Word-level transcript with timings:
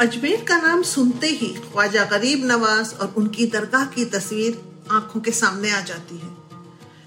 अजमेर 0.00 0.44
का 0.44 0.56
नाम 0.56 0.82
सुनते 0.82 1.26
ही 1.26 1.48
ख्वाजा 1.48 2.04
गरीब 2.04 2.44
नवाज़ 2.44 2.94
और 2.94 3.14
उनकी 3.16 3.46
दरगाह 3.46 3.84
की 3.84 4.04
तस्वीर 4.04 4.56
आँखों 4.90 5.20
के 5.20 5.30
सामने 5.30 5.70
आ 5.70 5.80
जाती 5.80 6.16
है। 6.18 6.30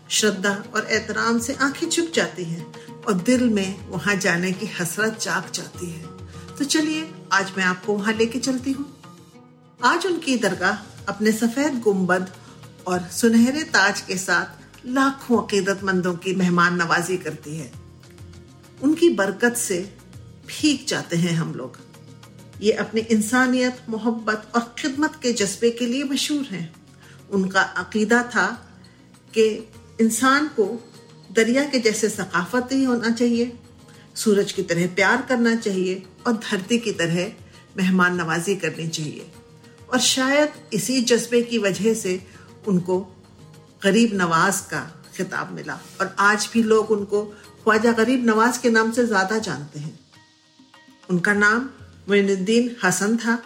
श्रद्धा 0.10 0.64
और 0.76 0.88
एहतराम 0.92 1.40
से 1.40 1.54
आँखें 1.54 1.90
झुक 1.90 2.12
जाती 2.14 2.44
हैं 2.44 2.66
और 3.04 3.14
दिल 3.14 3.50
में 3.50 3.90
वहाँ 3.90 4.16
जाने 4.16 4.52
की 4.52 4.66
हसरत 4.66 5.20
जाग 5.22 5.52
जाती 5.52 5.90
है। 5.90 6.06
तो 6.58 6.66
चलिए, 6.66 7.12
आज 7.34 7.52
मैं 7.58 7.64
आपको 7.64 7.94
वहाँ 7.94 8.14
लेके 8.14 8.40
चलती 8.40 8.72
हूँ। 8.72 8.86
आज 9.84 10.06
उनकी 10.06 10.36
दरगाह 10.36 10.78
अपने 11.08 11.32
सफ़ेद 11.32 11.80
गुंबद 11.80 12.32
और 12.88 13.00
सुनहरे 13.00 13.64
ताज 13.64 14.02
के 14.02 14.18
साथ 14.18 14.88
लाखों 14.88 15.42
अकीदतमंदों 15.44 16.14
की 16.14 16.36
मेहमान 16.36 16.76
नवाजी 16.76 17.18
करती 17.18 17.58
है। 17.58 17.72
उनकी 18.84 19.10
बरकत 19.10 19.56
से 19.58 19.80
भीग 20.48 20.88
जाते 20.88 21.18
हैं 21.18 21.34
हम 21.34 21.54
लोग। 21.54 21.78
ये 22.62 22.72
अपनी 22.72 23.02
इंसानियत, 23.02 23.78
मोहब्बत 23.90 24.52
और 24.56 24.76
खिदमत 24.80 25.20
के 25.22 25.34
जज्बे 25.34 25.70
के 25.70 25.86
लिए 25.86 26.04
मशहूर 26.04 26.46
हैं। 26.46 26.76
उनका 27.32 27.62
अकीदा 27.62 28.24
था 28.24 28.70
कि 29.34 29.70
इंसान 30.02 30.48
को 30.48 30.94
दरिया 31.32 31.64
के 31.64 31.80
जैसे 31.80 32.10
सकाफत 32.10 32.48
सकाफती 32.50 32.84
होना 32.84 33.10
चाहिए, 33.10 33.58
सूरज 34.16 34.52
की 34.52 34.64
तरह 34.64 34.88
प्यार 34.88 35.22
करना 35.22 35.56
चाहिए 35.56 36.04
और 36.28 36.34
धरती 36.34 36.78
की 36.78 36.92
तरह 36.92 37.32
मेहमान 37.78 38.16
नवाजी 38.16 38.56
करनी 38.56 38.88
चाहिए। 38.88 39.32
और 39.94 40.00
शायद 40.00 40.50
इसी 40.74 41.02
जज्बे 41.02 41.42
की 41.42 41.58
वजह 41.58 41.94
से 41.94 42.28
उनको 42.68 43.00
गरीब 43.84 44.14
नवाज़ 44.14 44.62
का 44.62 45.04
खिताब 45.18 45.52
मिला। 45.52 45.80
और 46.02 46.16
आज 46.20 46.50
भी 46.54 46.64
लोग 46.64 46.92
उनको 46.92 47.24
ख्वाजा 47.64 47.92
गरीब 47.92 48.26
नवाज़ 48.26 48.62
के 48.62 48.70
नाम 48.70 48.92
से 48.92 49.06
ज़्यादा 49.06 49.38
जानते 49.38 49.80
हैं। 49.80 50.00
उनका 51.10 51.34
नाम 51.34 51.70
मोइनुद्दीन 52.10 52.76
हसन 52.84 53.18
था 53.18 53.44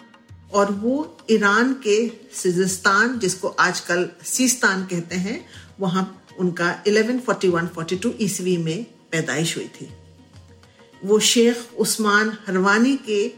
और 0.52 0.72
वो 0.72 1.18
ईरान 1.30 1.72
के 1.72 2.12
सिजिस्तान, 2.34 3.18
जिसको 3.18 3.48
आजकल 3.48 4.08
सीस्तान 4.24 4.84
कहते 4.86 5.16
हैं, 5.16 5.46
वहाँ 5.80 6.24
उनका 6.38 6.84
1141-42 6.86 8.12
ईस्वी 8.20 8.56
में 8.56 8.84
पैदाइश 8.84 9.56
हुई 9.56 9.68
थी। 9.68 9.88
वो 11.04 11.18
शेख 11.18 11.56
उस्मान 11.78 12.36
हरवानी 12.46 12.96
के 12.96 13.32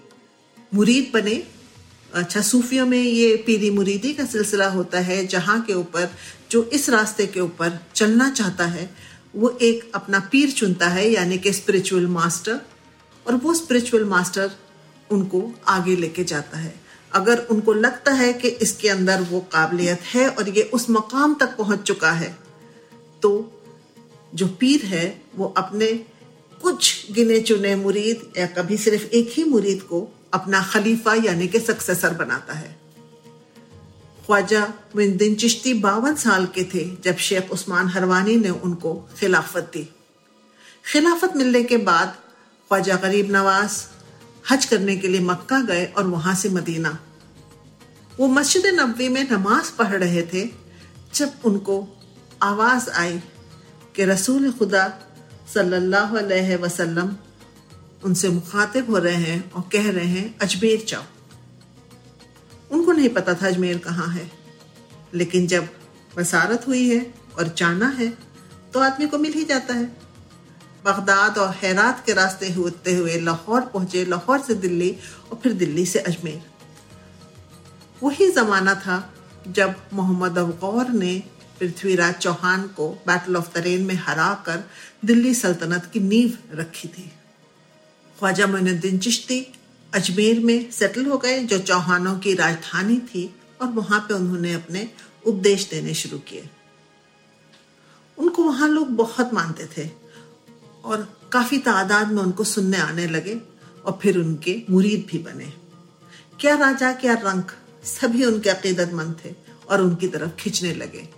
मुरीद 0.75 1.11
बने। 1.15 1.43
अच्छा 2.15 2.41
सूफियों 2.41 2.87
में 2.87 3.03
ये 3.03 3.37
पीरी 3.37 3.71
मुरीदी 3.71 4.13
का 4.13 4.25
सिलसिला 4.25 4.69
होता 4.69 4.99
है, 4.99 5.27
जहाँ 5.27 5.61
के 5.63 5.75
ऊपर, 5.75 6.11
जो 6.51 6.65
इस 6.65 6.91
रास्ते 6.91 7.27
के 7.27 7.41
ऊपर 7.41 7.81
चलना 7.95 8.31
चाहता 8.31 8.67
है, 8.67 8.91
वो 9.37 9.59
एक 9.63 9.93
अपना 9.95 10.21
पीर 10.33 10.51
चुनता 10.51 10.89
है, 10.89 11.11
यानी 11.11 11.39
कि 11.39 11.53
स्पिरिचुअल 11.53 12.07
मास्टर 12.07 12.61
और 13.27 13.35
वो 13.35 13.55
स्पिरिचुअल 13.55 14.05
मास्टर 14.05 14.51
उनको 15.11 15.43
आगे 15.69 15.97
लेके 15.97 16.25
जाता 16.25 16.59
है। 16.59 16.75
अगर 17.13 17.39
उनको 17.51 17.73
लगता 17.73 18.13
है 18.13 18.33
कि 18.33 18.49
इसके 18.49 18.89
अंदर 18.89 19.21
वो 19.23 19.41
काबिलियत 19.53 20.01
है 20.05 20.29
और 20.29 20.49
ये 20.49 20.63
उस 20.75 20.89
मकाम 20.91 21.35
तक 21.35 21.57
पहुँच 21.57 21.83
चुका 21.83 22.11
है 22.13 22.37
तो 23.23 23.31
जो 24.33 24.47
पीर 24.61 24.85
है, 24.85 25.07
वो 25.37 25.47
अपने 25.57 25.87
कुछ 26.61 27.13
गिने 27.13 27.41
चुने 27.41 27.75
मुरीद 27.77 28.33
या 28.39 28.47
कभी 28.47 28.77
सिर्फ़ 28.77 29.05
एक 29.15 29.33
ही 29.33 29.45
मुरीद 29.45 29.83
को 29.83 30.09
अपना 30.35 30.63
खलीफा 30.63 31.15
यानी 31.15 31.49
कि 31.49 31.61
सक्सेसर 31.61 32.15
बनाता 32.15 32.55
है। 32.55 32.77
ख्वाजा 34.27 34.63
मुद्दीन 34.97 35.35
चिश्ती 35.35 35.75
बावन 35.81 36.15
साल 36.17 36.47
के 36.47 36.65
थे 36.65 36.85
जब 37.05 37.17
शेख 37.21 37.51
उस्मान 37.53 37.89
हरवानी 37.89 38.37
ने 38.37 38.51
उनको 38.51 38.95
खिलाफत 39.19 39.71
दी। 39.75 39.89
खिलाफत 40.85 41.37
मिलने 41.37 41.63
के 41.65 41.77
बाद 41.85 42.17
ख्वाजा 42.71 42.97
गरीब 42.97 43.31
नवाज़ 43.31 43.83
हज 44.51 44.65
करने 44.65 44.97
के 44.97 45.09
लिए 45.09 45.21
मक्का 45.21 45.61
गए 45.61 45.85
और 45.87 46.07
वहाँ 46.07 46.35
से 46.35 46.49
मदीना। 46.49 46.99
वो 48.19 48.27
मस्जिद 48.29 48.67
नबी 48.81 49.09
में 49.09 49.27
नमाज़ 49.31 49.73
पढ़ 49.77 49.95
रहे 49.95 50.23
थे, 50.23 50.45
जब 51.15 51.33
उनको 51.45 51.77
आवाज़ 52.43 52.91
आई 52.91 53.19
कि 53.97 54.05
रसूल 54.05 54.51
खुदा 54.53 54.85
सल्लल्लाहु 55.55 56.17
अलैहि 56.17 56.57
वसल्लम 56.57 57.15
उनसे 58.05 58.29
मुखातिब 58.29 58.91
हो 58.91 58.99
रहे 58.99 59.15
हैं 59.15 59.51
और 59.53 59.63
कह 59.73 59.91
रहे 59.91 60.07
हैं, 60.07 60.39
अजमेर 60.39 60.85
जाओ। 60.89 61.03
उनको 62.71 62.93
नहीं 62.93 63.09
पता 63.09 63.35
था 63.35 63.47
अजमेर 63.47 63.79
कहाँ 63.79 64.09
है। 64.09 64.31
लेकिन 65.15 65.47
जब 65.47 65.69
बसारत 66.17 66.67
हुई 66.69 66.89
है 66.89 67.15
और 67.39 67.55
जाना 67.59 67.89
है 67.89 68.09
तो 68.73 68.81
आदमी 68.81 69.07
को 69.07 69.19
मिल 69.19 69.33
ही 69.33 69.45
जाता 69.45 69.75
है। 69.75 69.85
बगदाद 70.85 71.39
और 71.39 71.55
हैरात 71.55 72.05
के 72.07 72.13
रास्ते 72.13 72.53
होते 72.53 72.95
हुए 72.97 73.19
लाहौर 73.21 73.61
पहुँचे। 73.61 74.05
लाहौर 74.05 74.41
से 74.41 74.55
दिल्ली 74.55 74.91
और 75.33 75.39
फिर 75.43 75.53
दिल्ली 75.53 75.87
से 75.87 75.99
अजमेर। 75.99 76.43
वही 78.03 78.31
जमाना 78.31 78.75
था 78.75 79.15
जब 79.49 79.75
मोहम्मद 79.93 80.39
अबगौर 80.39 80.89
ने 80.89 81.23
पृथ्वीराज 81.61 82.15
चौहान 82.15 82.67
को 82.69 82.89
बैटल 83.07 83.37
ऑफ़ 83.37 83.51
तरेन 83.53 83.83
में 83.83 83.95
हरा 83.95 84.33
कर 84.47 84.65
दिल्ली 85.05 85.35
सल्तनत 85.35 85.91
की 85.93 86.01
नींव 86.01 86.39
रखी 86.53 86.89
थी। 86.89 87.11
ख्वाजा 88.19 88.47
मोइनुद्दीन 88.47 88.99
चिश्ती 88.99 89.41
अजमेर 89.95 90.41
में 90.41 90.71
सेटल 90.71 91.07
हो 91.07 91.19
गए, 91.19 91.39
जो 91.41 91.59
चौहानों 91.59 92.19
की 92.19 92.35
राजधानी 92.35 92.99
थी 92.99 93.35
और 93.61 93.69
वहाँ 93.69 94.01
पे 94.01 94.15
उन्होंने 94.15 94.55
अपने 94.55 94.89
उपदेश 95.27 95.69
देने 95.71 95.95
शुरू 95.95 96.19
किए। 96.19 96.49
उनको 98.19 98.43
वहाँ 98.43 98.69
लोग 98.69 98.89
बहुत 98.89 99.35
मानते 99.35 99.67
थे। 99.67 99.91
और 100.85 101.09
काफ़ी 101.33 101.59
तादाद 101.61 102.13
में 102.13 102.23
उनको 102.23 102.45
सुनने 102.45 102.79
आने 102.79 103.07
लगे 103.07 103.41
और 103.85 103.99
फिर 104.03 104.19
उनके 104.19 104.63
मुरीद 104.71 105.07
भी 105.11 105.19
बने। 105.21 105.53
क्या 106.41 106.55
राजा 106.57 106.93
क्या 106.95 107.15
रंक 107.25 107.53
सभी 107.87 108.25
उनके 108.25 108.51
अकीदतमंद 108.51 109.17
थे 109.25 109.35
और 109.71 109.81
उनकी 109.81 110.09
तरफ़ 110.09 110.37
खींचने 110.41 110.73
लगे। 110.75 111.09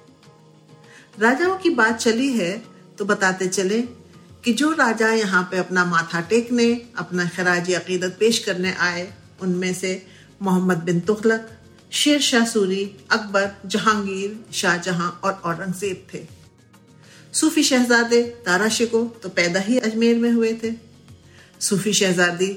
राजाओं 1.18 1.56
की 1.56 1.70
बात 1.72 1.98
चली 1.98 2.32
है 2.32 2.50
तो 2.98 3.04
बताते 3.04 3.48
चले 3.48 3.80
कि 4.44 4.52
जो 4.52 4.70
राजा 4.72 5.08
यहाँ 5.10 5.42
पे 5.50 5.58
अपना 5.58 5.84
माथा 5.84 6.20
टेकने, 6.22 6.72
अपना 6.96 7.28
खराजी 7.28 7.72
अकीदत 7.74 8.16
पेश 8.20 8.38
करने 8.38 8.72
आए, 8.80 9.12
उनमें 9.42 9.72
से 9.74 9.90
मोहम्मद 10.42 10.82
बिन 10.84 11.00
तुगलक, 11.00 11.48
शेर 11.92 12.20
शाह 12.20 12.44
सूरी, 12.46 12.84
अकबर, 13.10 13.50
जहांगीर, 13.66 14.38
शाहजहां 14.52 15.08
और 15.20 15.32
औरंगज़ेब 15.44 16.06
थे। 16.14 16.18
सूफी 17.34 17.62
शहजादे 17.62 18.22
तारा 18.46 18.68
शिको 18.68 19.04
तो 19.22 19.28
पैदा 19.30 19.60
ही 19.60 19.78
अजमेर 19.80 20.18
में 20.18 20.30
हुए 20.32 20.52
थे। 20.62 20.72
सूफी 21.60 21.92
शहजादी, 21.92 22.56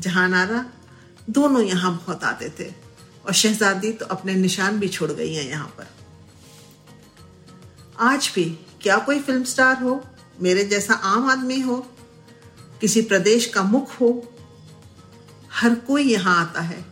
जहानारा, 0.00 0.64
दोनों 1.30 1.62
यहाँ 1.62 1.92
बहुत 1.96 2.24
आते 2.24 2.48
थे। 2.58 2.70
और 3.26 3.32
शहजादी 3.34 3.92
तो 3.92 4.06
अपने 4.06 4.34
निशान 4.34 4.78
भी 4.80 4.88
छोड़ 4.88 5.10
गई 5.12 5.34
हैं 5.34 5.48
यहाँ 5.48 5.68
पर। 5.78 5.88
आज 8.00 8.30
भी 8.34 8.44
क्या 8.82 8.96
कोई 8.98 9.18
फ़िल्म 9.20 9.44
स्टार 9.44 9.82
हो, 9.82 10.02
मेरे 10.40 10.64
जैसा 10.64 10.94
आम 10.94 11.28
आदमी 11.30 11.60
हो, 11.60 11.76
किसी 12.80 13.02
प्रदेश 13.02 13.46
का 13.46 13.62
मुख 13.64 14.00
हो, 14.00 14.10
हर 15.52 15.74
कोई 15.86 16.04
यहाँ 16.04 16.40
आता 16.40 16.60
है। 16.60 16.84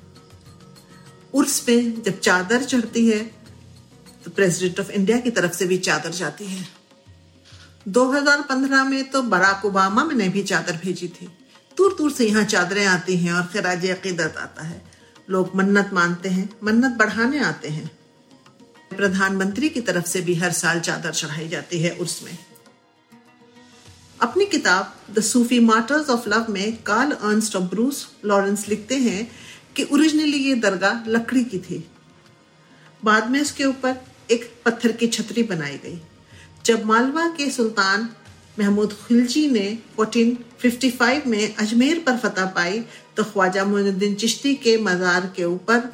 उर्स 1.34 1.62
में 1.68 2.02
जब 2.02 2.18
चादर 2.20 2.64
चढ़ती 2.64 3.06
है 3.08 3.18
तो 4.24 4.30
प्रेसिडेंट 4.30 4.80
ऑफ़ 4.80 4.90
इंडिया 4.90 5.18
की 5.18 5.30
तरफ़ 5.30 5.52
से 5.52 5.66
भी 5.66 5.78
चादर 5.78 6.10
जाती 6.12 6.46
है। 6.46 6.66
2015 7.86 8.84
में 8.84 9.10
तो 9.10 9.22
बराक 9.22 9.64
ओबामा 9.64 10.04
ने 10.04 10.28
भी 10.28 10.42
चादर 10.42 10.76
भेजी 10.76 11.08
थी। 11.08 11.26
दूर 11.76 11.94
दूर 11.98 12.12
से 12.12 12.26
यहाँ 12.26 12.44
चादरें 12.44 12.86
आती 12.86 13.16
हैं 13.16 13.32
और 13.32 13.42
खराज 13.42 13.86
अकीदत 13.90 14.34
आता 14.36 14.62
है। 14.62 14.82
लोग 15.30 15.56
मन्नत 15.56 15.90
मानते 15.92 16.28
हैं, 16.28 16.50
मन्नत 16.64 16.92
बढ़ाने 16.92 17.38
आते 17.38 17.68
हैं। 17.68 17.90
प्रधानमंत्री 18.96 19.68
की 19.68 19.80
तरफ़ 19.80 20.06
से 20.06 20.20
भी 20.20 20.34
हर 20.34 20.52
साल 20.52 20.80
चादर 20.80 21.12
चढ़ाई 21.12 21.48
जाती 21.48 21.78
है 21.78 21.90
उसमें। 21.90 22.38
अपनी 24.20 24.46
किताब 24.46 24.94
the 25.10 25.20
Sufi 25.20 25.60
martyrs 25.60 26.10
of 26.10 26.28
love 26.28 26.46
में 26.48 26.76
कार्ल 26.82 27.10
अर्नस्ट 27.10 27.56
और 27.56 27.62
ब्रूस 27.62 28.08
लॉरेंस 28.24 28.68
लिखते 28.68 28.94
हैं 28.94 29.30
कि 29.76 29.84
ओरिजिनली 29.92 30.38
ये 30.38 30.54
दरगाह 30.54 31.08
लकड़ी 31.08 31.44
की 31.44 31.58
थी। 31.58 31.90
बाद 33.04 33.30
में 33.30 33.40
इसके 33.40 33.64
ऊपर 33.64 33.96
एक 34.30 34.52
पत्थर 34.64 34.92
की 34.92 35.06
छतरी 35.06 35.42
बनाई 35.42 35.78
गई। 35.78 36.00
जब 36.68 36.84
मालवा 36.84 37.26
के 37.36 37.50
सुल्तान 37.50 38.08
महमूद 38.58 38.92
खिलजी 39.06 39.46
ने 39.50 39.66
1455 40.00 41.26
में 41.26 41.54
अजमेर 41.54 41.98
पर 42.06 42.16
फतह 42.16 42.46
पाई 42.56 42.80
तो 43.16 43.24
ख्वाजा 43.24 43.64
मोइनुद्दीन 43.64 44.14
चिश्ती 44.14 44.54
के 44.54 44.76
मज़ार 44.82 45.32
के 45.36 45.44
ऊपर 45.44 45.88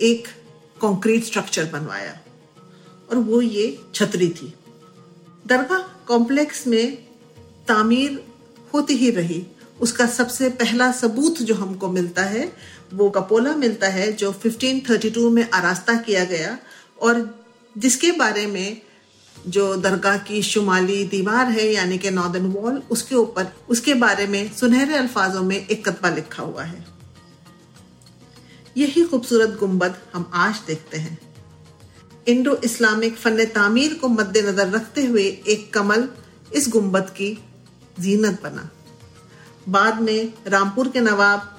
एक 0.00 0.28
कंक्रीट 0.76 1.24
स्ट्रक्चर 1.24 1.64
बनवाया 1.64 2.18
और 3.10 3.16
वो 3.18 3.40
ये 3.42 3.66
छतरी 3.94 4.28
थी। 4.30 4.52
दरगाह 5.46 5.86
कॉम्प्लेक्स 6.08 6.66
में 6.66 6.96
तामीर 7.68 8.18
होती 8.74 8.94
ही 8.94 9.10
रही। 9.10 9.40
उसका 9.80 10.06
सबसे 10.08 10.48
पहला 10.56 10.90
सबूत 10.92 11.42
जो 11.42 11.54
हमको 11.54 11.88
मिलता 11.88 12.22
है, 12.24 12.52
वो 12.94 13.10
कपोला 13.10 13.54
मिलता 13.56 13.88
है 13.88 14.12
जो 14.12 14.32
1532 14.34 15.30
में 15.30 15.48
आरास्ता 15.50 15.96
किया 16.02 16.24
गया 16.24 16.58
और 17.02 17.24
जिसके 17.76 18.12
बारे 18.12 18.46
में 18.46 18.80
जो 19.48 19.74
दरगाह 19.76 20.16
की 20.18 20.42
शुमाली 20.42 21.02
दीवार 21.04 21.50
है, 21.50 21.66
यानी 21.66 21.98
कि 21.98 22.10
नॉर्दर्न 22.10 22.46
वॉल 22.46 22.82
उसके 22.90 23.14
ऊपर, 23.14 23.52
उसके 23.68 23.94
बारे 23.94 24.26
में 24.26 24.52
सुनहरे 24.54 24.96
अल्फाजों 24.96 25.42
में 25.42 25.56
एक 25.56 25.88
कतबा 25.88 26.08
लिखा 26.10 26.42
हुआ 26.42 26.62
है। 26.62 26.84
यही 28.76 29.04
खूबसूरत 29.04 29.56
गुंबद 29.60 29.94
हम 30.14 30.30
आज 30.36 30.60
देखते 30.66 30.98
हैं। 30.98 31.18
इंडो 32.28 32.54
इस्लामिक 32.64 33.16
फन 33.16 33.44
तामीर 33.44 33.94
को 33.94 34.08
मद्देनजर 34.08 34.68
रखते 34.68 35.04
हुए 35.04 35.22
एक 35.48 35.72
कमल 35.74 36.08
इस 36.52 36.68
गुंबद 36.68 37.10
की 37.10 37.30
जीनत 38.00 38.42
बना। 38.42 38.68
बाद 39.68 40.00
में 40.00 40.32
रामपुर 40.46 40.88
के 40.88 41.00
नवाब 41.00 41.54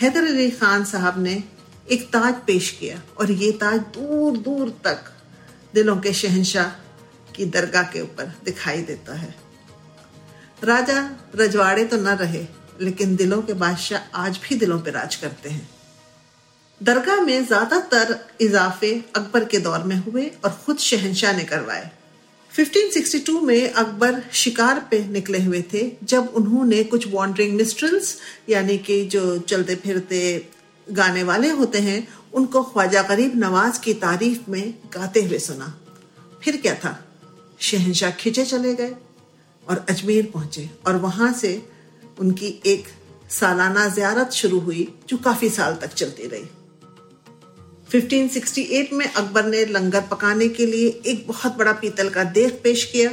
हैदर 0.00 0.26
अली 0.26 0.50
खान 0.50 0.84
साहब 0.84 1.18
ने 1.22 1.42
एक 1.90 2.06
ताज 2.08 2.34
पेश 2.46 2.70
किया, 2.70 3.00
और 3.18 3.30
ये 3.32 3.50
ताज 3.52 3.80
दूर 3.94 4.36
दूर 4.38 4.68
तक 4.84 5.10
दिलों 5.74 5.96
के 5.96 6.12
शहनशाह 6.12 6.89
की 7.36 7.44
दरगाह 7.46 7.82
के 7.82 8.00
ऊपर 8.00 8.32
दिखाई 8.44 8.82
देता 8.82 9.14
है। 9.14 9.34
राजा 10.64 11.10
रजवाड़े 11.36 11.84
तो 11.84 11.96
न 11.96 12.16
रहे, 12.16 12.46
लेकिन 12.80 13.16
दिलों 13.16 13.42
के 13.42 13.52
बादशाह 13.52 14.18
आज 14.18 14.40
भी 14.42 14.56
दिलों 14.56 14.78
पर 14.80 14.90
राज 14.90 15.16
करते 15.16 15.50
हैं। 15.50 15.68
दरगाह 16.82 17.20
में 17.20 17.46
ज़्यादातर 17.46 18.18
इजाफे 18.40 18.92
अकबर 19.16 19.44
के 19.44 19.58
दौर 19.58 19.82
में 19.82 19.96
हुए 19.96 20.26
और 20.44 20.60
खुद 20.66 20.78
शहनशाह 20.78 21.36
ने 21.36 21.44
करवाए। 21.44 21.90
1562 22.52 23.40
में 23.40 23.72
अकबर 23.72 24.22
शिकार 24.32 24.86
पे 24.90 25.04
निकले 25.06 25.42
हुए 25.42 25.62
थे, 25.74 25.90
जब 26.04 26.28
उन्होंने 26.28 26.82
कुछ 26.84 27.06
वॉन्डरिंग 27.08 27.56
मिस्ट्रल्स 27.56 28.16
यानी 28.48 28.78
कि 28.78 29.04
जो 29.04 29.38
चलते 29.38 29.74
फिरते 29.74 30.22
गाने 30.86 31.22
वाले 31.22 31.50
होते 31.50 31.78
हैं, 31.78 32.08
उनको 32.34 32.62
ख्वाजा 32.62 33.02
गरीब 33.02 33.36
नवाज़ 33.36 33.80
की 33.80 33.94
तारीफ़ 33.94 34.50
में 34.50 34.74
गाते 34.94 35.22
हुए 35.22 35.38
सुना। 35.38 35.74
फिर 36.42 36.56
क्या 36.56 36.74
था? 36.74 36.98
शहनशाह 37.60 38.10
खिंचे 38.10 38.44
चले 38.44 38.74
गए 38.74 38.94
और 39.68 39.86
अजमेर 39.88 40.30
पहुँचे। 40.34 40.70
और 40.86 40.96
वहाँ 40.96 41.32
से 41.32 41.68
उनकी 42.18 42.62
एक 42.66 42.84
सालाना 43.30 43.88
जियारत 43.88 44.30
शुरू 44.30 44.58
हुई, 44.58 44.94
जो 45.08 45.16
काफ़ी 45.16 45.50
साल 45.50 45.74
तक 45.74 45.86
चलती 45.86 46.22
रही। 46.26 46.44
1568 47.90 48.92
में 48.92 49.12
अकबर 49.12 49.44
ने 49.44 49.66
लंगर 49.66 50.00
पकाने 50.00 50.48
के 50.48 50.66
लिए 50.66 51.02
एक 51.06 51.28
बहुत 51.28 51.56
बड़ा 51.56 51.72
पीतल 51.72 52.08
का 52.08 52.24
देख 52.24 52.60
पेश 52.64 52.84
किया। 52.84 53.10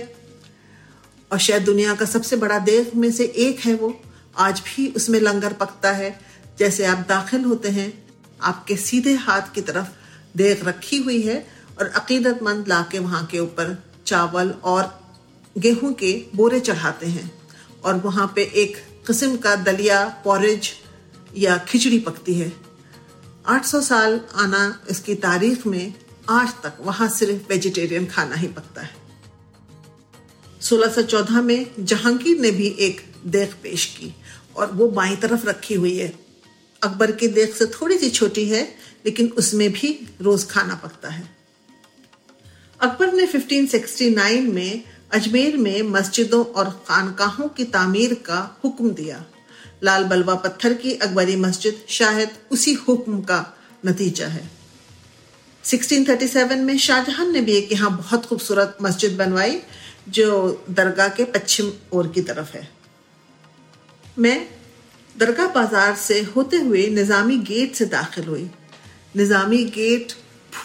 और 1.32 1.40
शायद 1.40 1.64
दुनिया 1.64 1.96
का 1.96 2.06
सबसे 2.06 2.36
बड़ा 2.36 2.60
देख 2.60 2.96
में 2.96 3.12
से 3.12 3.26
एक 3.26 3.60
है 3.60 3.74
वो। 3.74 4.02
आज 4.38 4.60
भी 4.60 4.88
उसमें 4.88 5.20
लंगर 5.20 5.54
पकता 5.54 5.92
है। 5.92 6.20
जैसे 6.60 6.86
आप 6.86 6.98
दाखिल 6.98 7.42
होते 7.42 7.70
हैं, 7.70 8.08
आपके 8.42 8.76
सीधे 8.76 9.14
हाथ 9.14 9.42
की 9.56 9.62
तरफ़ 9.62 9.88
देख 10.38 10.66
रखी 10.66 10.98
हुई 10.98 11.22
है 11.22 11.48
और 11.80 11.88
अकीदतमंद 11.88 12.68
ला 12.68 12.82
के 12.92 13.00
वहाँ 13.00 13.26
के 13.26 13.40
ऊपर 13.40 13.87
चावल 14.08 14.50
और 14.50 15.00
गेहूँ 15.58 15.94
के 15.94 16.26
बोरे 16.36 16.60
चढ़ाते 16.60 17.08
हैं 17.08 17.32
और 17.86 17.96
वहाँ 17.96 18.34
पे 18.36 18.44
एक 18.44 18.78
किस्म 19.08 19.38
का 19.38 19.56
दलिया 19.56 20.22
पॉरेज 20.26 20.72
या 21.38 21.58
खिचड़ी 21.58 22.00
पकती 22.00 22.34
है। 22.34 22.52
800 23.48 23.82
साल 23.82 24.22
आना 24.36 24.82
इसकी 24.90 25.16
तारीख 25.16 25.68
में 25.68 25.94
आज 26.30 26.54
तक 26.64 26.78
वहाँ 26.82 27.10
सिर्फ़ 27.10 27.50
वेजिटेरियन 27.50 28.06
खाना 28.06 28.36
ही 28.36 28.48
पकता 28.48 28.82
है। 28.82 28.96
1614 30.62 31.42
में 31.42 31.66
जहांगीर 31.80 32.40
ने 32.40 32.52
भी 32.52 32.68
एक 32.68 33.02
देख 33.26 33.54
पेश 33.54 33.86
की 33.86 34.16
और 34.56 34.72
वो 34.72 34.88
बाई 34.88 35.16
तरफ़ 35.16 35.46
रखी 35.48 35.74
हुई 35.74 35.98
है। 35.98 36.20
अकबर 36.84 37.12
की 37.12 37.28
देख 37.28 37.56
से 37.56 37.66
थोड़ी 37.66 37.98
सी 37.98 38.10
छोटी 38.10 38.50
है, 38.50 38.76
लेकिन 39.06 39.28
उसमें 39.28 39.72
भी 39.74 40.08
रोज 40.22 40.48
खाना 40.48 40.76
पकता 40.76 41.10
है। 41.10 41.37
अकबर 42.80 43.14
ने 43.14 43.26
1569 43.28 44.42
में 44.54 44.84
अजमेर 45.14 45.56
में 45.58 45.82
मस्जिदों 45.84 46.44
और 46.46 46.70
खानकाहों 46.88 47.48
की 47.48 47.64
तामीर 47.66 48.14
का 48.26 48.40
हुक्म 48.64 48.90
दिया। 48.92 49.24
लाल 49.84 50.04
बलवा 50.04 50.36
पत्थर 50.36 50.74
की 50.74 50.94
अकबरी 50.94 51.36
मस्जिद 51.36 51.82
शायद 51.90 52.30
उसी 52.52 52.74
हुक्म 52.74 53.22
का 53.22 53.40
नतीजा 53.86 54.28
है। 54.28 54.50
1637 55.64 56.60
में 56.60 56.78
शाहजहां 56.78 57.28
ने 57.32 57.42
भी 57.42 57.56
एक 57.56 57.72
यहाँ 57.72 57.92
बहुत 57.98 58.26
खूबसूरत 58.26 58.78
मस्जिद 58.82 59.18
बनवाई, 59.18 59.60
जो 60.10 60.66
दरगाह 60.70 61.08
के 61.08 61.24
पश्चिम 61.32 61.72
ओर 61.94 62.08
की 62.08 62.22
तरफ़ 62.22 62.54
है। 62.54 62.68
मैं 64.20 64.38
दरगाह 65.16 65.48
बाज़ार 65.54 65.96
से 65.96 66.22
होते 66.36 66.58
हुए 66.58 66.88
निज़ामी 66.90 67.38
गेट 67.44 67.76
से 67.76 67.86
दाखिल 67.88 68.26
हुई। 68.26 68.50
निज़ामी 69.16 69.64
गेट 69.74 70.14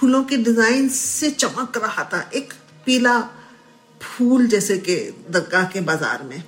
फूलों 0.03 0.23
के 0.25 0.37
डिज़ाइन 0.37 0.89
से 0.89 1.31
चमक 1.31 1.77
रहा 1.77 2.05
था, 2.05 2.31
एक 2.35 2.53
पीला 2.87 3.19
फूल 4.01 4.47
जैसे 4.47 4.77
के 4.79 4.97
दरगाह 5.31 5.65
के 5.65 5.81
बाज़ार 5.81 6.23
में। 6.23 6.43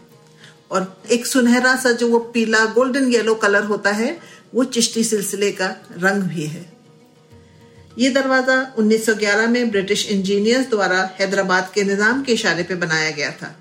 और 0.70 1.02
एक 1.12 1.26
सुनहरा 1.26 1.74
सा 1.76 1.90
जो 1.90 2.08
वो 2.08 2.18
पीला 2.18 2.64
गोल्डन 2.64 3.06
येलो 3.12 3.34
कलर 3.34 3.64
होता 3.64 3.90
है, 3.90 4.18
वो 4.54 4.64
चिश्ती 4.64 5.04
सिलसिले 5.04 5.50
का 5.52 5.66
रंग 5.92 6.22
भी 6.22 6.46
है। 6.46 6.64
ये 7.98 8.10
दरवाज़ा 8.10 8.56
1911 8.78 9.46
में 9.46 9.70
ब्रिटिश 9.70 10.06
इंजीनियर्स 10.10 10.68
द्वारा 10.70 11.10
हैदराबाद 11.20 11.70
के 11.74 11.82
निज़ाम 11.82 12.22
के 12.22 12.32
इशारे 12.32 12.62
पे 12.62 12.74
बनाया 12.74 13.10
गया 13.10 13.30
था। 13.30 13.54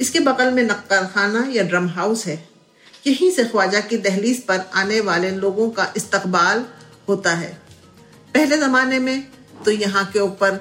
इसके 0.00 0.20
बगल 0.20 0.50
में 0.50 0.62
नक्कर 0.62 1.52
या 1.52 1.62
ड्रम 1.62 1.86
हाउस 1.88 2.26
है। 2.26 2.48
यहीं 3.06 3.30
से 3.30 3.44
ख्वाजा 3.44 3.80
की 3.80 3.96
दहलीज 3.98 4.42
पर 4.42 4.64
आने 4.74 5.00
वाले 5.00 5.30
लोगों 5.30 5.70
का 5.70 5.92
इस्तकबाल 5.96 6.64
होता 7.08 7.34
है। 7.34 7.65
पहले 8.36 8.56
जमाने 8.58 8.98
में 8.98 9.26
तो 9.64 9.70
यहाँ 9.72 10.04
के 10.12 10.20
ऊपर 10.20 10.56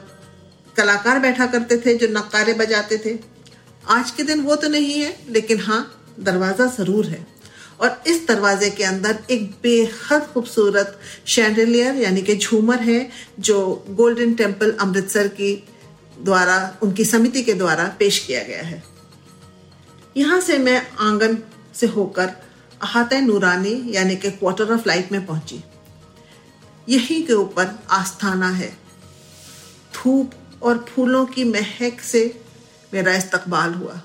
कलाकार 0.75 1.19
बैठा 1.19 1.45
करते 1.45 1.77
थे, 1.77 1.95
जो 1.95 2.07
नक्कारे 2.09 2.53
बजाते 2.55 2.97
थे। 2.97 3.17
आज 3.87 4.11
के 4.11 4.23
दिन 4.23 4.41
वो 4.41 4.55
तो 4.55 4.67
नहीं 4.69 4.93
है, 4.93 5.15
लेकिन 5.29 5.59
हाँ 5.59 5.79
दरवाज़ा 6.19 6.65
ज़रूर 6.67 7.05
है। 7.05 7.25
और 7.81 8.01
इस 8.07 8.25
दरवाजे 8.27 8.69
के 8.69 8.83
अंदर 8.83 9.17
एक 9.31 9.51
बेहद 9.63 10.27
खूबसूरत 10.33 10.97
शैंडलियर 11.27 11.95
यानी 11.95 12.21
कि 12.21 12.35
झूमर 12.37 12.79
है, 12.79 13.09
जो 13.39 13.85
गोल्डन 13.91 14.33
टेंपल 14.33 14.71
अमृतसर 14.71 15.27
की 15.29 15.53
द्वारा, 16.17 16.77
उनकी 16.83 17.05
समिति 17.05 17.43
के 17.43 17.53
द्वारा 17.53 17.93
पेश 17.99 18.19
किया 18.27 18.43
गया 18.43 18.63
है। 18.63 18.83
यहाँ 20.17 20.39
से 20.41 20.57
मैं 20.57 20.81
आँगन 21.01 21.37
से 21.75 21.87
होकर 21.89 22.31
अहाते 22.81 23.21
नूरानी, 23.21 23.81
यानी 23.87 24.15
कि 24.15 24.31
क्वार्टर 24.31 24.73
ऑफ़ 24.73 24.87
लाइट 24.87 25.11
में 25.11 25.25
पहुँची। 25.25 25.63
यहीं 26.89 27.27
के 27.27 27.33
ऊपर 27.33 27.83
आस्थाना 27.89 28.49
है। 28.49 28.77
धूप 29.93 30.31
और 30.63 30.85
फूलों 30.89 31.25
की 31.25 31.43
महक 31.43 32.01
से 32.01 32.41
मेरा 32.93 33.15
इस्तकबाल 33.15 33.73
हुआ। 33.73 34.01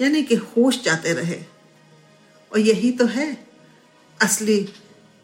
यानी 0.00 0.22
कि 0.22 0.34
होश 0.34 0.82
जाते 0.82 1.12
रहे। 1.12 1.44
और 2.52 2.58
यही 2.58 2.92
तो 2.92 3.06
है 3.06 3.46
असली 4.22 4.72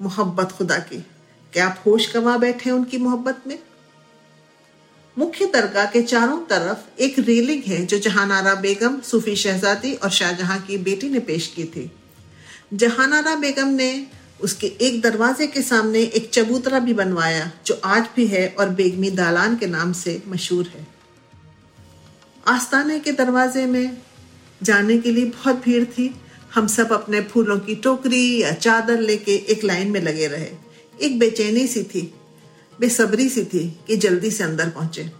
मोहब्बत 0.02 0.52
खुदा 0.52 0.78
की। 0.78 1.07
क्या 1.52 1.66
आप 1.66 1.83
होश 1.87 2.07
कमा 2.07 2.38
बैठे 2.38 2.71
उनकी 2.71 2.99
मोहब्बत 2.99 3.43
में? 3.47 3.59
मुख्य 5.19 5.47
दरगाह 5.47 5.87
के 5.87 6.02
चारों 6.02 6.38
तरफ़ 6.38 7.00
एक 7.00 7.19
रेलिंग 7.19 7.62
है 7.62 7.87
जो 7.87 7.99
जहानारा 7.99 8.54
बेगम, 8.54 9.00
सूफी 9.00 9.37
शहजादी 9.37 9.95
और 9.95 10.11
शाहजहां 10.11 10.61
की 10.61 10.78
बेटी 10.78 11.09
ने 11.09 11.19
पेश 11.19 11.47
की 11.57 11.64
थी। 11.64 11.93
जहानारा 12.75 13.35
बेगम 13.35 13.69
ने 13.69 14.07
उसके 14.44 14.66
एक 14.80 15.00
दरवाजे 15.00 15.46
के 15.46 15.62
सामने 15.62 16.00
एक 16.00 16.28
चबूतरा 16.30 16.78
भी 16.78 16.94
बनवाया, 16.94 17.50
जो 17.66 17.80
आज 17.84 18.08
भी 18.16 18.26
है 18.26 18.46
और 18.58 18.68
बेगमी 18.68 19.10
दालान 19.10 19.56
के 19.56 19.66
नाम 19.66 19.92
से 19.92 20.22
मशहूर 20.28 20.66
है। 20.66 20.86
आस्ताने 22.46 22.98
के 23.00 23.12
दरवाजे 23.12 23.66
में 23.66 23.96
जाने 24.62 24.98
के 24.98 25.10
लिए 25.10 25.24
बहुत 25.24 25.62
भीड़ 25.64 25.84
थी। 25.84 26.14
हम 26.54 26.66
सब 26.66 26.92
अपने 26.92 27.20
फूलों 27.20 27.58
की 27.58 27.74
टोकरी 27.74 28.42
या 28.42 28.52
चादर 28.52 29.00
लेके 29.00 29.34
एक 29.50 29.64
लाइन 29.64 29.90
में 29.90 30.00
लगे 30.00 30.26
रहे। 30.26 30.50
एक 31.00 31.18
बेचैनी 31.18 31.66
सी 31.66 31.82
थी, 31.82 32.02
बेसब्री 32.80 33.28
सी 33.28 33.44
थी 33.44 33.68
कि 33.86 33.96
जल्दी 33.96 34.30
से 34.30 34.44
अंदर 34.44 34.68
पहुँचे। 34.68 35.10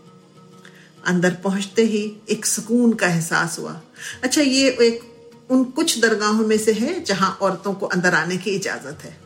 अंदर 1.07 1.35
पहुँचते 1.35 1.83
ही 1.83 2.05
एक 2.31 2.47
सुकून 2.47 2.93
का 2.93 3.07
एहसास 3.07 3.59
हुआ। 3.59 3.81
अच्छा 4.23 4.43
ये 4.43 4.69
एक 4.81 5.03
उन 5.51 5.65
कुछ 5.71 5.99
दरगाहों 6.01 6.47
में 6.47 6.57
से 6.59 6.73
है 6.73 7.03
जहाँ 7.05 7.37
औरतों 7.43 7.73
को 7.75 7.87
अंदर 7.87 8.15
आने 8.15 8.37
की 8.37 8.51
इजाज़त 8.51 9.05
है। 9.05 9.17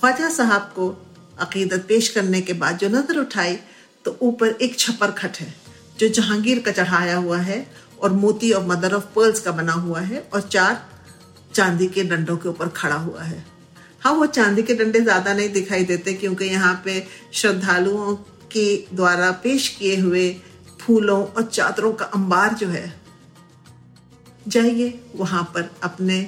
ख्वाजा 0.00 0.28
साहब 0.30 0.62
को 0.76 0.88
अकीदत 1.38 1.84
पेश 1.88 2.08
करने 2.08 2.40
के 2.40 2.52
बाद 2.54 2.78
जो 2.78 2.88
नज़र 2.88 3.18
उठाई 3.18 3.58
तो 4.04 4.16
ऊपर 4.22 4.48
एक 4.62 4.78
छपर 4.78 5.10
खट 5.12 5.36
है, 5.36 5.54
जो 5.98 6.08
जहांगीर 6.10 6.58
का 6.58 6.72
चढ़ाया 6.72 7.16
हुआ 7.16 7.38
है 7.40 7.66
और 8.02 8.12
मोती 8.14 8.50
और 8.52 8.66
मदर 8.66 8.94
ऑफ़ 8.94 9.04
पर्ल्स 9.14 9.40
का 9.40 9.52
बना 9.52 9.72
हुआ 9.74 10.00
है 10.00 10.28
और 10.34 10.40
चार 10.42 10.82
चांदी 11.54 11.86
के 11.88 12.04
डंडों 12.04 12.36
के 12.36 12.48
ऊपर 12.48 12.68
खड़ा 12.76 12.96
हुआ 12.96 13.22
है। 13.22 13.44
हाँ 14.00 14.12
वो 14.14 14.26
चांदी 14.28 14.62
के 14.62 14.74
डंडे 14.74 15.00
ज़्यादा 15.00 15.32
नहीं 15.34 15.48
दिखाई 15.52 15.84
देते 15.84 16.12
क्योंकि 16.14 16.44
यहाँ 16.44 16.74
पे 16.84 17.02
श्रद्धालुओं 17.34 18.14
के 18.52 18.66
द्वारा 18.92 19.30
पेश 19.42 19.68
किए 19.68 19.96
हुए 20.00 20.30
फूलों 20.80 21.22
और 21.24 21.42
चादरों 21.44 21.92
का 21.92 22.04
अंबार 22.14 22.54
जो 22.54 22.68
है 22.68 22.86
जाइए, 24.48 25.00
वहाँ 25.16 25.42
पर 25.54 25.70
अपने 25.82 26.18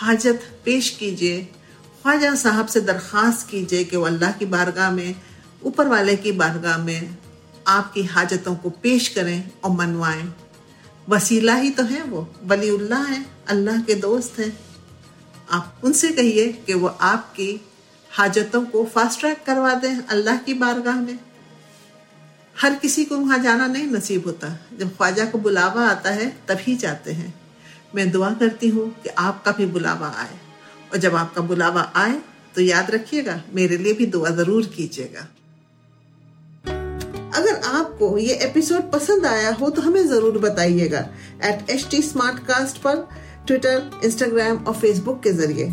हाजत 0.00 0.42
पेश 0.64 0.90
कीजिए। 0.90 1.42
ख्वाजा 2.02 2.34
साहब 2.34 2.66
से 2.66 2.80
दरख्वास्त 2.80 3.48
कीजिए 3.48 3.84
कि 3.84 3.96
वो 3.96 4.04
अल्लाह 4.06 4.32
की 4.32 4.46
बारगाह 4.46 4.90
में, 4.90 5.14
ऊपर 5.64 5.88
वाले 5.88 6.16
की 6.16 6.32
बारगाह 6.32 6.78
में 6.78 7.16
आपकी 7.66 8.02
हाजतों 8.04 8.54
को 8.56 8.70
पेश 8.82 9.08
करें 9.08 9.50
और 9.64 9.70
मनवाएँ। 9.70 10.32
वसीला 11.08 11.54
ही 11.54 11.70
तो 11.70 11.82
है 11.82 12.02
वो, 12.02 12.28
वलीउल्लाह 12.44 13.02
है, 13.02 13.24
अल्लाह 13.48 13.80
के 13.80 13.94
दोस्त 13.94 14.38
हैं। 14.38 14.52
आप 15.50 15.80
उनसे 15.84 16.08
कहिए 16.12 16.46
कि 16.66 16.74
वो 16.74 16.88
आपकी 16.88 17.50
हाजतों 18.10 18.64
को 18.64 18.84
फास्ट 18.84 19.20
ट्रैक 19.20 19.42
करवा 19.46 19.74
दें 19.74 19.96
अल्लाह 19.98 20.36
की 20.36 20.54
बारगाह 20.54 21.00
में। 21.00 21.18
हर 22.56 22.74
किसी 22.74 23.04
को 23.04 23.16
वहाँ 23.18 23.38
जाना 23.38 23.66
नहीं 23.66 23.86
नसीब 23.86 24.26
होता। 24.26 24.48
जब 24.78 24.96
ख्वाजा 24.96 25.24
को 25.24 25.38
बुलावा 25.38 25.88
आता 25.88 26.10
है, 26.10 26.28
तभी 26.48 26.74
जाते 26.76 27.12
हैं। 27.12 27.34
मैं 27.94 28.10
दुआ 28.10 28.30
करती 28.34 28.68
हूँ 28.68 28.88
कि 29.02 29.08
आपका 29.08 29.52
भी 29.52 29.66
बुलावा 29.68 30.08
आए। 30.18 30.38
और 30.92 30.98
जब 30.98 31.14
आपका 31.16 31.42
बुलावा 31.42 31.82
आए 31.96 32.20
तो 32.54 32.62
याद 32.62 32.90
रखिएगा, 32.90 33.40
मेरे 33.54 33.76
लिए 33.76 33.92
भी 33.92 34.06
दुआ 34.06 34.30
ज़रूर 34.32 34.66
कीजिएगा। 34.66 35.26
अगर 37.32 37.60
आपको 37.68 38.16
ये 38.18 38.34
एपिसोड 38.44 38.90
पसंद 38.92 39.26
आया 39.26 39.50
हो 39.52 39.70
तो 39.70 39.82
हमें 39.82 40.06
ज़रूर 40.08 40.38
बताइएगा। 40.40 41.00
एट 41.44 41.70
एच 41.70 41.86
टी 41.90 42.00
पर 42.16 43.08
ट्विटर 43.46 44.00
इंस्टाग्राम 44.04 44.56
और 44.58 44.74
फेसबुक 44.74 45.22
के 45.22 45.32
ज़रिए। 45.32 45.72